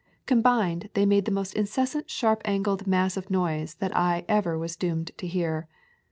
Com 0.25 0.41
bined 0.41 0.89
they 0.95 1.05
made 1.05 1.25
the 1.25 1.31
most 1.31 1.53
incessant 1.53 2.09
sharp 2.09 2.41
angled 2.43 2.87
mass 2.87 3.17
of 3.17 3.29
noise 3.29 3.75
that 3.75 3.95
I 3.95 4.25
ever 4.27 4.57
was 4.57 4.75
doomed 4.75 5.11
to 5.17 5.27
hear. 5.27 5.67